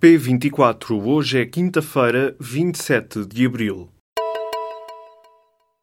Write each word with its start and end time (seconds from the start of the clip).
P24, 0.00 1.04
hoje 1.04 1.40
é 1.40 1.44
quinta-feira, 1.44 2.36
27 2.38 3.26
de 3.26 3.44
abril. 3.44 3.88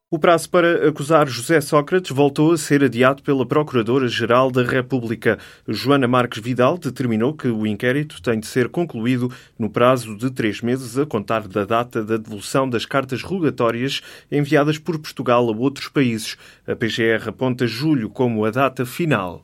O 0.10 0.18
prazo 0.18 0.50
para 0.50 0.88
acusar 0.88 1.28
José 1.28 1.60
Sócrates 1.60 2.16
voltou 2.16 2.54
a 2.54 2.58
ser 2.58 2.82
adiado 2.82 3.22
pela 3.22 3.46
Procuradora-Geral 3.46 4.50
da 4.52 4.64
República. 4.64 5.38
Joana 5.68 6.08
Marques 6.08 6.42
Vidal 6.42 6.78
determinou 6.78 7.34
que 7.34 7.50
o 7.50 7.68
inquérito 7.68 8.22
tem 8.22 8.40
de 8.40 8.48
ser 8.48 8.70
concluído 8.70 9.30
no 9.60 9.70
prazo 9.70 10.16
de 10.16 10.32
três 10.32 10.62
meses 10.62 10.98
a 10.98 11.06
contar 11.06 11.46
da 11.46 11.66
data 11.66 12.02
da 12.02 12.16
devolução 12.16 12.70
das 12.70 12.86
cartas 12.86 13.22
rogatórias 13.22 14.02
enviadas 14.32 14.78
por 14.78 14.98
Portugal 14.98 15.50
a 15.50 15.54
outros 15.54 15.90
países. 15.90 16.38
A 16.66 16.74
PGR 16.74 17.28
aponta 17.28 17.68
julho 17.68 18.10
como 18.10 18.46
a 18.46 18.50
data 18.50 18.86
final. 18.86 19.44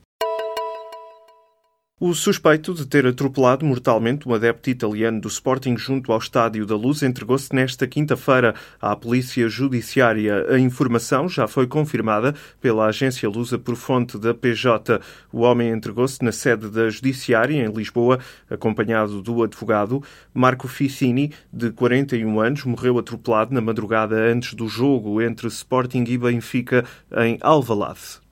O 2.04 2.15
suspeito 2.15 2.73
de 2.73 2.88
ter 2.88 3.05
atropelado 3.05 3.63
mortalmente 3.63 4.27
um 4.27 4.33
adepto 4.33 4.71
italiano 4.71 5.21
do 5.21 5.27
Sporting 5.27 5.77
junto 5.77 6.11
ao 6.11 6.18
Estádio 6.18 6.65
da 6.65 6.75
Luz 6.75 7.04
entregou-se 7.04 7.54
nesta 7.54 7.86
quinta-feira 7.86 8.55
à 8.82 8.96
Polícia 8.96 9.47
Judiciária. 9.47 10.47
A 10.50 10.57
informação 10.57 11.29
já 11.29 11.47
foi 11.47 11.68
confirmada 11.68 12.33
pela 12.60 12.87
agência 12.87 13.29
Lusa 13.29 13.60
por 13.60 13.75
fonte 13.75 14.18
da 14.18 14.33
PJ. 14.33 15.00
O 15.32 15.41
homem 15.41 15.69
entregou-se 15.69 16.24
na 16.24 16.32
sede 16.32 16.71
da 16.71 16.89
Judiciária, 16.89 17.64
em 17.64 17.71
Lisboa, 17.71 18.18
acompanhado 18.49 19.21
do 19.21 19.43
advogado. 19.43 20.02
Marco 20.33 20.68
Ficini, 20.68 21.32
de 21.54 21.69
41 21.69 22.39
anos, 22.39 22.63
morreu 22.63 22.97
atropelado 22.97 23.54
na 23.54 23.61
madrugada 23.61 24.15
antes 24.15 24.55
do 24.55 24.68
jogo 24.68 25.21
entre 25.21 25.47
Sporting 25.49 26.05
e 26.07 26.18
Benfica, 26.18 26.83
em 27.15 27.38
Alvalade. 27.41 28.30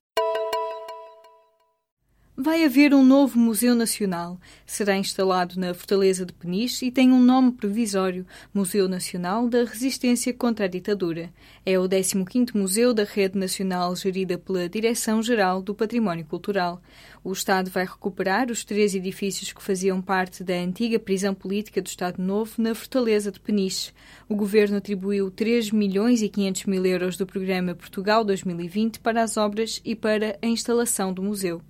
Vai 2.41 2.63
haver 2.63 2.93
um 2.93 3.03
novo 3.03 3.37
Museu 3.37 3.75
Nacional. 3.75 4.39
Será 4.65 4.95
instalado 4.95 5.59
na 5.59 5.73
Fortaleza 5.73 6.25
de 6.25 6.31
Peniche 6.31 6.85
e 6.85 6.91
tem 6.91 7.11
um 7.11 7.21
nome 7.21 7.51
provisório, 7.51 8.25
Museu 8.53 8.87
Nacional 8.87 9.49
da 9.49 9.65
Resistência 9.65 10.33
contra 10.33 10.63
a 10.63 10.67
Ditadura. 10.69 11.33
É 11.65 11.77
o 11.77 11.83
15º 11.83 12.55
museu 12.57 12.93
da 12.93 13.03
Rede 13.03 13.37
Nacional 13.37 13.93
gerida 13.93 14.37
pela 14.37 14.69
Direção-Geral 14.69 15.61
do 15.61 15.75
Património 15.75 16.23
Cultural. 16.23 16.81
O 17.25 17.33
Estado 17.33 17.69
vai 17.69 17.83
recuperar 17.83 18.49
os 18.49 18.63
três 18.63 18.95
edifícios 18.95 19.51
que 19.51 19.61
faziam 19.61 20.01
parte 20.01 20.41
da 20.41 20.53
antiga 20.53 20.97
prisão 20.97 21.33
política 21.33 21.81
do 21.81 21.87
Estado 21.87 22.23
Novo 22.23 22.53
na 22.57 22.73
Fortaleza 22.73 23.33
de 23.33 23.39
Peniche. 23.41 23.91
O 24.29 24.35
governo 24.37 24.77
atribuiu 24.77 25.29
3 25.29 25.71
milhões 25.71 26.21
e 26.21 26.29
500 26.29 26.65
mil 26.67 26.85
euros 26.85 27.17
do 27.17 27.27
programa 27.27 27.75
Portugal 27.75 28.23
2020 28.23 29.01
para 29.01 29.23
as 29.23 29.35
obras 29.35 29.81
e 29.83 29.93
para 29.93 30.39
a 30.41 30.47
instalação 30.47 31.11
do 31.11 31.21
museu. 31.21 31.61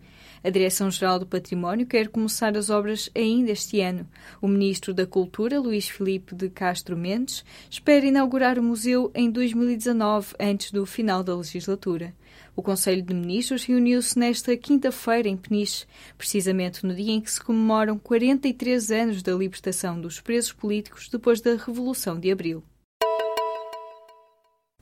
A 0.42 0.50
Direção-Geral 0.50 1.20
do 1.20 1.26
Património 1.26 1.86
quer 1.86 2.08
começar 2.08 2.56
as 2.56 2.70
obras 2.70 3.10
ainda 3.14 3.52
este 3.52 3.82
ano. 3.82 4.08
O 4.42 4.48
Ministro 4.48 4.94
da 4.94 5.06
Cultura, 5.06 5.60
Luís 5.60 5.90
Filipe 5.90 6.34
de 6.34 6.50
Castro 6.50 6.96
Mendes, 6.96 7.44
espera 7.70 8.06
inaugurar 8.06 8.58
o 8.58 8.64
museu 8.64 9.12
em 9.14 9.30
2019, 9.30 10.36
antes 10.40 10.72
do 10.72 10.86
final 10.86 11.24
da 11.24 11.36
legislatura. 11.36 12.14
O 12.56 12.62
Conselho 12.62 13.02
de 13.02 13.14
Ministros 13.14 13.66
reuniu-se 13.66 14.18
nesta 14.18 14.56
quinta-feira 14.56 15.28
em 15.28 15.36
Peniche, 15.36 15.86
precisamente 16.18 16.86
no 16.86 16.96
dia 16.96 17.12
em 17.12 17.22
que 17.22 17.32
se 17.32 17.42
comemoram 17.42 17.98
43 17.98 18.92
anos 18.92 19.22
da 19.22 19.34
libertação 19.34 20.00
dos 20.00 20.22
presos 20.22 20.54
políticos 20.54 21.10
depois 21.10 21.42
da 21.42 21.56
Revolução 21.56 22.18
de 22.18 22.32
Abril. 22.32 22.64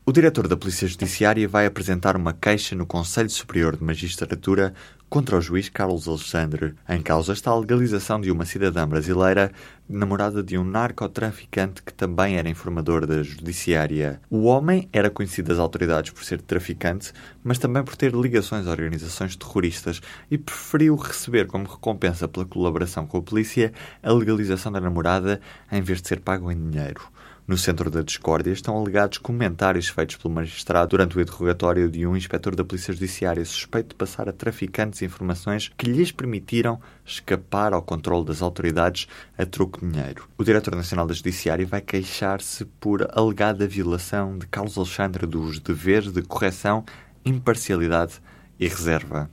O 0.10 0.14
diretor 0.14 0.48
da 0.48 0.56
Polícia 0.56 0.88
Judiciária 0.88 1.50
vai 1.50 1.66
apresentar 1.66 2.16
uma 2.16 2.32
queixa 2.32 2.74
no 2.74 2.86
Conselho 2.86 3.30
Superior 3.30 3.76
de 3.76 3.84
Magistratura 3.84 4.74
contra 5.10 5.38
o 5.38 5.42
juiz 5.42 5.70
Carlos 5.70 6.08
Alexandre. 6.08 6.76
Em 6.88 7.02
causa 7.02 7.34
está 7.34 7.52
a 7.52 7.60
legalização 7.60 8.20
de 8.20 8.30
uma 8.30 8.46
cidadã 8.46 8.88
brasileira, 8.88 9.52
namorada 9.88 10.44
de 10.44 10.58
um 10.58 10.64
narcotraficante 10.64 11.82
que 11.82 11.94
também 11.94 12.38
era 12.38 12.50
informador 12.50 13.06
da 13.06 13.24
Judiciária. 13.24 14.22
O 14.30 14.44
homem 14.44 14.90
era 14.92 15.10
conhecido 15.10 15.48
das 15.48 15.60
autoridades 15.60 16.12
por 16.12 16.24
ser 16.24 16.42
traficante, 16.42 17.14
mas 17.44 17.58
também 17.58 17.84
por 17.84 17.96
ter 17.96 18.14
ligações 18.14 18.68
a 18.68 18.72
organizações 18.72 19.36
terroristas 19.36 20.02
e 20.30 20.38
preferiu 20.38 20.96
receber 20.96 21.48
como 21.48 21.68
recompensa 21.68 22.28
pela 22.28 22.46
colaboração 22.46 23.08
com 23.08 23.18
a 23.18 23.22
polícia 23.22 23.72
a 24.04 24.12
legalização 24.12 24.72
da 24.72 24.82
namorada 24.82 25.40
em 25.72 25.82
vez 25.82 26.02
de 26.02 26.08
ser 26.10 26.20
pago 26.20 26.52
em 26.52 26.70
dinheiro. 26.70 27.02
No 27.48 27.58
centro 27.58 27.90
da 27.90 28.02
discórdia 28.02 28.52
estão 28.52 28.76
alegados 28.76 29.20
comentários 29.20 29.88
feitos 29.88 30.18
pelo 30.18 30.34
magistrado 30.34 30.90
durante 30.90 31.18
o 31.18 31.22
interrogatório 31.22 31.90
de 31.90 32.06
um 32.06 32.14
inspetor 32.14 32.54
da 32.54 32.66
Polícia 32.66 32.94
Judiciária 32.94 33.46
suspeito 33.46 33.90
de 33.92 33.96
passar 33.96 34.28
a 34.28 34.34
traficantes 34.34 35.02
informações 35.02 35.72
que 35.78 35.90
lhes 35.90 36.12
permitiram 36.12 36.78
escapar 37.06 37.72
ao 37.72 37.82
controle 37.82 38.26
das 38.26 38.42
autoridades 38.42 39.08
a 39.38 39.46
troco 39.46 39.80
de 39.80 39.94
dinheiro. 39.94 40.28
O 40.38 40.44
diretor 40.44 40.76
nacional 40.76 41.08
da 41.08 41.14
Judiciária 41.14 41.66
vai 41.66 41.80
queixar-se 41.80 42.66
por 42.82 43.08
alegada 43.18 43.66
violação 43.66 44.38
de 44.38 44.46
Carlos 44.48 44.78
Alexandre 44.78 45.26
dos 45.26 45.58
deveres 45.58 46.12
de 46.12 46.22
correção, 46.24 46.84
imparcialidade 47.24 48.20
e 48.60 48.68
reserva. 48.68 49.32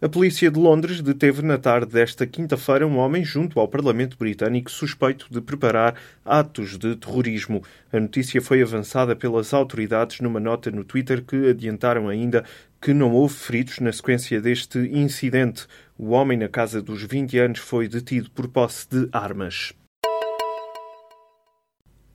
A 0.00 0.08
polícia 0.08 0.48
de 0.48 0.60
Londres 0.60 1.00
deteve 1.02 1.42
na 1.42 1.58
tarde 1.58 1.90
desta 1.90 2.24
quinta-feira 2.24 2.86
um 2.86 2.98
homem 2.98 3.24
junto 3.24 3.58
ao 3.58 3.66
Parlamento 3.66 4.16
Britânico 4.16 4.70
suspeito 4.70 5.26
de 5.28 5.40
preparar 5.40 5.96
atos 6.24 6.78
de 6.78 6.94
terrorismo. 6.94 7.64
A 7.92 7.98
notícia 7.98 8.40
foi 8.40 8.62
avançada 8.62 9.16
pelas 9.16 9.52
autoridades 9.52 10.20
numa 10.20 10.38
nota 10.38 10.70
no 10.70 10.84
Twitter 10.84 11.24
que 11.24 11.50
adiantaram 11.50 12.08
ainda 12.08 12.44
que 12.80 12.94
não 12.94 13.10
houve 13.10 13.34
feridos 13.34 13.80
na 13.80 13.92
sequência 13.92 14.40
deste 14.40 14.78
incidente. 14.78 15.66
O 15.98 16.10
homem, 16.10 16.38
na 16.38 16.48
casa 16.48 16.80
dos 16.80 17.02
20 17.02 17.36
anos, 17.36 17.58
foi 17.58 17.88
detido 17.88 18.30
por 18.30 18.46
posse 18.46 18.88
de 18.88 19.08
armas. 19.10 19.72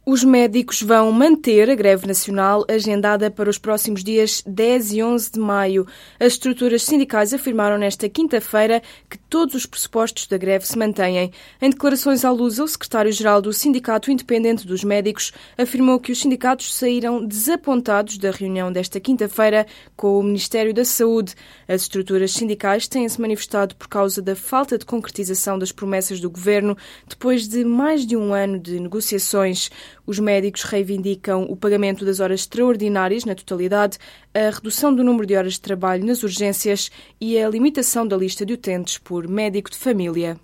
Os 0.05 0.21
médicos 0.21 0.81
vão 0.81 1.13
manter 1.13 1.69
a 1.69 1.75
greve 1.75 2.05
nacional 2.05 2.65
agendada 2.69 3.31
para 3.31 3.49
os 3.49 3.57
próximos 3.57 4.03
dias 4.03 4.43
10 4.45 4.91
e 4.91 5.01
11 5.01 5.31
de 5.31 5.39
maio. 5.39 5.87
As 6.19 6.33
estruturas 6.33 6.83
sindicais 6.83 7.33
afirmaram 7.33 7.77
nesta 7.77 8.09
quinta-feira 8.09 8.81
que 9.09 9.17
todos 9.17 9.55
os 9.55 9.65
pressupostos 9.65 10.27
da 10.27 10.37
greve 10.37 10.67
se 10.67 10.77
mantêm. 10.77 11.31
Em 11.61 11.69
declarações 11.69 12.25
à 12.25 12.31
luz, 12.31 12.59
o 12.59 12.67
secretário-geral 12.67 13.41
do 13.41 13.53
Sindicato 13.53 14.11
Independente 14.11 14.67
dos 14.67 14.83
Médicos 14.83 15.31
afirmou 15.57 15.97
que 16.01 16.11
os 16.11 16.19
sindicatos 16.19 16.75
saíram 16.75 17.25
desapontados 17.25 18.17
da 18.17 18.29
reunião 18.29 18.73
desta 18.73 18.99
quinta-feira 18.99 19.65
com 19.95 20.19
o 20.19 20.23
Ministério 20.23 20.73
da 20.73 20.83
Saúde. 20.83 21.33
As 21.65 21.83
estruturas 21.83 22.33
sindicais 22.33 22.89
têm-se 22.89 23.21
manifestado 23.21 23.73
por 23.77 23.87
causa 23.87 24.21
da 24.21 24.35
falta 24.35 24.77
de 24.77 24.85
concretização 24.85 25.57
das 25.57 25.71
promessas 25.71 26.19
do 26.19 26.29
governo 26.29 26.75
depois 27.07 27.47
de 27.47 27.63
mais 27.63 28.05
de 28.05 28.17
um 28.17 28.33
ano 28.33 28.59
de 28.59 28.81
negociações. 28.81 29.71
Os 30.05 30.19
médicos 30.19 30.63
reivindicam 30.63 31.43
o 31.43 31.55
pagamento 31.55 32.03
das 32.03 32.19
horas 32.19 32.41
extraordinárias 32.41 33.23
na 33.23 33.33
totalidade, 33.33 33.97
a 34.33 34.49
redução 34.49 34.93
do 34.93 35.03
número 35.03 35.25
de 35.25 35.35
horas 35.35 35.53
de 35.53 35.61
trabalho 35.61 36.05
nas 36.05 36.23
urgências 36.23 36.91
e 37.21 37.37
a 37.37 37.49
limitação 37.49 38.05
da 38.05 38.17
lista 38.17 38.45
de 38.45 38.53
utentes 38.53 38.97
por 38.97 39.27
médico 39.27 39.69
de 39.69 39.77
família. 39.77 40.37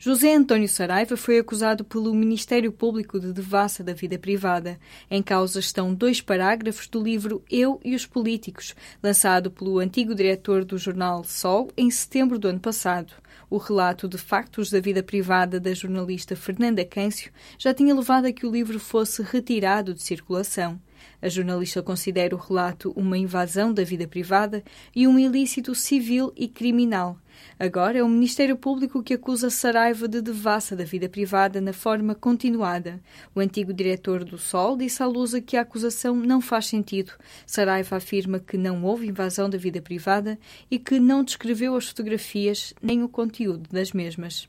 José 0.00 0.32
António 0.32 0.68
Saraiva 0.68 1.16
foi 1.16 1.40
acusado 1.40 1.84
pelo 1.84 2.14
Ministério 2.14 2.70
Público 2.70 3.18
de 3.18 3.32
devassa 3.32 3.82
da 3.82 3.92
vida 3.92 4.16
privada. 4.16 4.78
Em 5.10 5.20
causa 5.20 5.58
estão 5.58 5.92
dois 5.92 6.20
parágrafos 6.20 6.86
do 6.86 7.02
livro 7.02 7.42
Eu 7.50 7.80
e 7.84 7.96
os 7.96 8.06
Políticos, 8.06 8.76
lançado 9.02 9.50
pelo 9.50 9.80
antigo 9.80 10.14
diretor 10.14 10.64
do 10.64 10.78
jornal 10.78 11.24
Sol 11.24 11.68
em 11.76 11.90
setembro 11.90 12.38
do 12.38 12.46
ano 12.46 12.60
passado. 12.60 13.12
O 13.50 13.56
relato 13.56 14.06
de 14.06 14.18
factos 14.18 14.70
da 14.70 14.78
vida 14.78 15.02
privada 15.02 15.58
da 15.58 15.74
jornalista 15.74 16.36
Fernanda 16.36 16.84
Câncio 16.84 17.32
já 17.58 17.74
tinha 17.74 17.92
levado 17.92 18.26
a 18.26 18.32
que 18.32 18.46
o 18.46 18.52
livro 18.52 18.78
fosse 18.78 19.20
retirado 19.20 19.92
de 19.92 20.02
circulação. 20.02 20.80
A 21.20 21.28
jornalista 21.28 21.82
considera 21.82 22.34
o 22.34 22.38
relato 22.38 22.92
uma 22.96 23.18
invasão 23.18 23.72
da 23.72 23.84
vida 23.84 24.06
privada 24.06 24.62
e 24.94 25.06
um 25.06 25.18
ilícito 25.18 25.74
civil 25.74 26.32
e 26.36 26.48
criminal. 26.48 27.18
Agora 27.58 27.98
é 27.98 28.02
o 28.02 28.08
Ministério 28.08 28.56
Público 28.56 29.02
que 29.02 29.14
acusa 29.14 29.50
Saraiva 29.50 30.08
de 30.08 30.20
devassa 30.20 30.74
da 30.76 30.84
vida 30.84 31.08
privada 31.08 31.60
na 31.60 31.72
forma 31.72 32.14
continuada. 32.14 33.00
O 33.34 33.40
antigo 33.40 33.72
diretor 33.72 34.24
do 34.24 34.38
Sol 34.38 34.76
disse 34.76 35.02
à 35.02 35.06
Lusa 35.06 35.40
que 35.40 35.56
a 35.56 35.62
acusação 35.62 36.14
não 36.14 36.40
faz 36.40 36.66
sentido. 36.66 37.12
Saraiva 37.46 37.96
afirma 37.96 38.38
que 38.38 38.56
não 38.56 38.84
houve 38.84 39.08
invasão 39.08 39.48
da 39.48 39.58
vida 39.58 39.80
privada 39.80 40.38
e 40.70 40.78
que 40.78 40.98
não 40.98 41.24
descreveu 41.24 41.76
as 41.76 41.88
fotografias 41.88 42.74
nem 42.82 43.02
o 43.02 43.08
conteúdo 43.08 43.68
das 43.70 43.92
mesmas. 43.92 44.48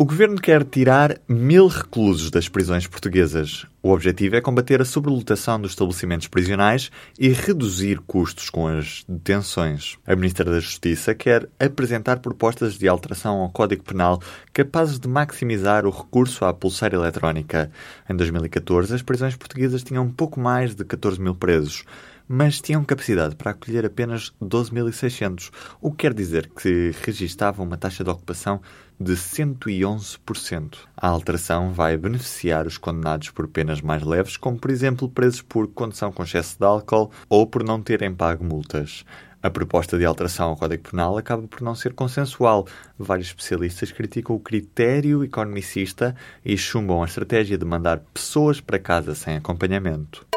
O 0.00 0.04
governo 0.04 0.40
quer 0.40 0.62
tirar 0.62 1.18
mil 1.28 1.66
reclusos 1.66 2.30
das 2.30 2.48
prisões 2.48 2.86
portuguesas. 2.86 3.66
O 3.82 3.90
objetivo 3.90 4.36
é 4.36 4.40
combater 4.40 4.80
a 4.80 4.84
sobrelotação 4.84 5.60
dos 5.60 5.72
estabelecimentos 5.72 6.28
prisionais 6.28 6.88
e 7.18 7.30
reduzir 7.30 7.98
custos 8.06 8.48
com 8.48 8.68
as 8.68 9.04
detenções. 9.08 9.98
A 10.06 10.14
Ministra 10.14 10.52
da 10.52 10.60
Justiça 10.60 11.16
quer 11.16 11.48
apresentar 11.58 12.20
propostas 12.20 12.78
de 12.78 12.86
alteração 12.86 13.40
ao 13.40 13.50
Código 13.50 13.82
Penal 13.82 14.22
capazes 14.52 15.00
de 15.00 15.08
maximizar 15.08 15.84
o 15.84 15.90
recurso 15.90 16.44
à 16.44 16.54
pulseira 16.54 16.94
eletrónica. 16.94 17.68
Em 18.08 18.14
2014, 18.14 18.94
as 18.94 19.02
prisões 19.02 19.34
portuguesas 19.34 19.82
tinham 19.82 20.08
pouco 20.08 20.38
mais 20.38 20.76
de 20.76 20.84
14 20.84 21.20
mil 21.20 21.34
presos. 21.34 21.84
Mas 22.28 22.60
tinham 22.60 22.84
capacidade 22.84 23.34
para 23.34 23.52
acolher 23.52 23.86
apenas 23.86 24.32
12.600, 24.42 25.50
o 25.80 25.90
que 25.90 25.96
quer 25.98 26.12
dizer 26.12 26.50
que 26.50 26.92
registavam 27.02 27.66
uma 27.66 27.78
taxa 27.78 28.04
de 28.04 28.10
ocupação 28.10 28.60
de 29.00 29.14
111%. 29.14 30.76
A 30.96 31.08
alteração 31.08 31.72
vai 31.72 31.96
beneficiar 31.96 32.66
os 32.66 32.76
condenados 32.76 33.30
por 33.30 33.48
penas 33.48 33.80
mais 33.80 34.02
leves, 34.02 34.36
como 34.36 34.58
por 34.58 34.70
exemplo 34.70 35.08
presos 35.08 35.40
por 35.40 35.68
condução 35.68 36.12
com 36.12 36.22
excesso 36.22 36.58
de 36.58 36.66
álcool 36.66 37.10
ou 37.28 37.46
por 37.46 37.64
não 37.64 37.80
terem 37.80 38.14
pago 38.14 38.44
multas. 38.44 39.04
A 39.40 39.48
proposta 39.48 39.96
de 39.96 40.04
alteração 40.04 40.50
ao 40.50 40.56
Código 40.56 40.90
Penal 40.90 41.16
acaba 41.16 41.46
por 41.46 41.62
não 41.62 41.72
ser 41.72 41.92
consensual. 41.92 42.66
Vários 42.98 43.28
especialistas 43.28 43.92
criticam 43.92 44.34
o 44.34 44.40
critério 44.40 45.22
economicista 45.22 46.16
e 46.44 46.58
chumbam 46.58 47.04
a 47.04 47.06
estratégia 47.06 47.56
de 47.56 47.64
mandar 47.64 48.00
pessoas 48.12 48.60
para 48.60 48.80
casa 48.80 49.14
sem 49.14 49.36
acompanhamento. 49.36 50.27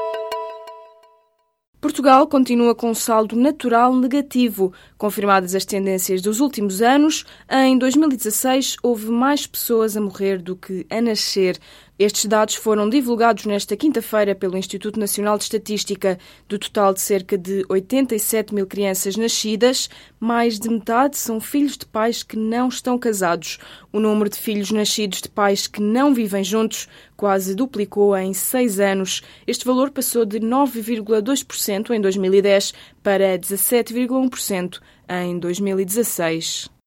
Portugal 1.81 2.27
continua 2.27 2.75
com 2.75 2.91
um 2.91 2.93
saldo 2.93 3.35
natural 3.35 3.95
negativo. 3.95 4.71
Confirmadas 4.99 5.55
as 5.55 5.65
tendências 5.65 6.21
dos 6.21 6.39
últimos 6.39 6.79
anos, 6.79 7.25
em 7.49 7.75
2016 7.75 8.77
houve 8.83 9.09
mais 9.09 9.47
pessoas 9.47 9.97
a 9.97 10.01
morrer 10.01 10.37
do 10.37 10.55
que 10.55 10.85
a 10.91 11.01
nascer. 11.01 11.57
Estes 12.03 12.25
dados 12.25 12.55
foram 12.55 12.89
divulgados 12.89 13.45
nesta 13.45 13.77
quinta-feira 13.77 14.33
pelo 14.33 14.57
Instituto 14.57 14.99
Nacional 14.99 15.37
de 15.37 15.43
Estatística. 15.43 16.17
Do 16.49 16.57
total 16.57 16.95
de 16.95 16.99
cerca 16.99 17.37
de 17.37 17.63
87 17.69 18.55
mil 18.55 18.65
crianças 18.65 19.15
nascidas, 19.15 19.87
mais 20.19 20.59
de 20.59 20.67
metade 20.67 21.15
são 21.15 21.39
filhos 21.39 21.77
de 21.77 21.85
pais 21.85 22.23
que 22.23 22.35
não 22.35 22.69
estão 22.69 22.97
casados. 22.97 23.59
O 23.93 23.99
número 23.99 24.31
de 24.31 24.39
filhos 24.39 24.71
nascidos 24.71 25.21
de 25.21 25.29
pais 25.29 25.67
que 25.67 25.79
não 25.79 26.11
vivem 26.11 26.43
juntos 26.43 26.87
quase 27.15 27.53
duplicou 27.53 28.17
em 28.17 28.33
seis 28.33 28.79
anos. 28.79 29.21
Este 29.45 29.63
valor 29.63 29.91
passou 29.91 30.25
de 30.25 30.39
9,2% 30.39 31.91
em 31.91 32.01
2010 32.01 32.73
para 33.03 33.37
17,1% 33.37 34.79
em 35.07 35.37
2016. 35.37 36.80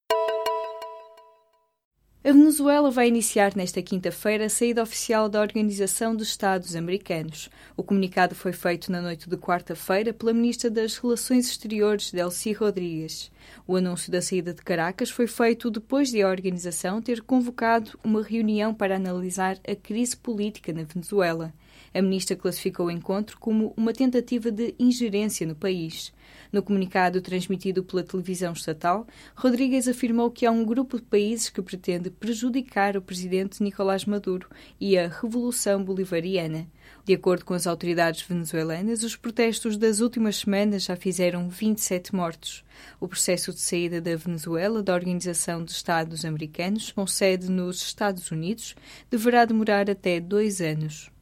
A 2.26 2.32
Venezuela 2.32 2.90
vai 2.90 3.06
iniciar 3.06 3.54
nesta 3.54 3.82
quinta-feira 3.82 4.46
a 4.46 4.48
saída 4.48 4.82
oficial 4.82 5.28
da 5.28 5.42
Organização 5.42 6.16
dos 6.16 6.28
Estados 6.28 6.74
Americanos. 6.74 7.50
O 7.76 7.82
comunicado 7.82 8.34
foi 8.34 8.54
feito 8.54 8.90
na 8.90 9.02
noite 9.02 9.28
de 9.28 9.36
quarta-feira 9.36 10.10
pela 10.10 10.32
Ministra 10.32 10.70
das 10.70 10.96
Relações 10.96 11.46
Exteriores, 11.46 12.10
Delcy 12.10 12.54
Rodrigues. 12.54 13.30
O 13.66 13.76
anúncio 13.76 14.10
da 14.10 14.22
saída 14.22 14.54
de 14.54 14.62
Caracas 14.62 15.10
foi 15.10 15.26
feito 15.26 15.70
depois 15.70 16.08
de 16.08 16.22
a 16.22 16.28
organização 16.30 17.02
ter 17.02 17.20
convocado 17.20 17.90
uma 18.02 18.22
reunião 18.22 18.72
para 18.72 18.96
analisar 18.96 19.58
a 19.68 19.76
crise 19.76 20.16
política 20.16 20.72
na 20.72 20.84
Venezuela. 20.84 21.52
A 21.94 22.02
ministra 22.02 22.34
classificou 22.34 22.86
o 22.86 22.90
encontro 22.90 23.38
como 23.38 23.72
uma 23.76 23.92
tentativa 23.92 24.50
de 24.50 24.74
ingerência 24.80 25.46
no 25.46 25.54
país. 25.54 26.12
No 26.50 26.60
comunicado 26.60 27.20
transmitido 27.20 27.84
pela 27.84 28.02
televisão 28.02 28.52
estatal, 28.52 29.06
Rodrigues 29.36 29.86
afirmou 29.86 30.28
que 30.28 30.44
há 30.44 30.50
um 30.50 30.64
grupo 30.64 30.96
de 30.96 31.04
países 31.04 31.48
que 31.48 31.62
pretende 31.62 32.10
prejudicar 32.10 32.96
o 32.96 33.02
presidente 33.02 33.62
Nicolás 33.62 34.04
Maduro 34.04 34.48
e 34.80 34.98
a 34.98 35.06
Revolução 35.06 35.84
Bolivariana. 35.84 36.66
De 37.04 37.14
acordo 37.14 37.44
com 37.44 37.54
as 37.54 37.66
autoridades 37.66 38.22
venezuelanas, 38.22 39.04
os 39.04 39.14
protestos 39.14 39.76
das 39.76 40.00
últimas 40.00 40.38
semanas 40.38 40.84
já 40.84 40.96
fizeram 40.96 41.48
27 41.48 42.12
mortos. 42.12 42.64
O 42.98 43.06
processo 43.06 43.52
de 43.52 43.60
saída 43.60 44.00
da 44.00 44.16
Venezuela 44.16 44.82
da 44.82 44.94
Organização 44.94 45.64
de 45.64 45.70
Estados 45.70 46.24
Americanos, 46.24 46.90
com 46.90 47.06
sede 47.06 47.48
nos 47.48 47.82
Estados 47.82 48.32
Unidos, 48.32 48.74
deverá 49.08 49.44
demorar 49.44 49.88
até 49.88 50.18
dois 50.18 50.60
anos. 50.60 51.13